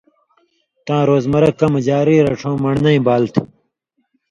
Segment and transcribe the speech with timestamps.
[0.85, 3.41] تاں روزمرہ کمہۡ جاری رڇھؤں من٘ڑنئ بال تھی